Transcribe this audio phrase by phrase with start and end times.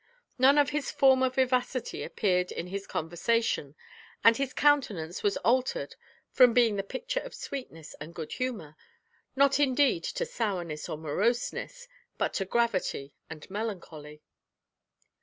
[0.39, 3.75] None of his former vivacity appeared in his conversation;
[4.23, 5.95] and his countenance was altered
[6.31, 8.75] from being the picture of sweetness and good humour,
[9.35, 11.87] not indeed to sourness or moroseness,
[12.17, 14.23] but to gravity and melancholy.